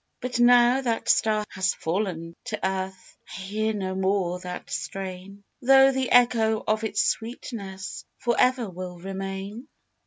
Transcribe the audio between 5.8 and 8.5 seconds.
the echo of its sweetness For